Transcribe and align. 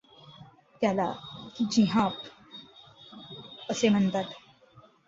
त्याला 0.81 1.11
ज़िहाफ 1.61 2.29
असे 3.69 3.89
म्हणतात. 3.89 4.23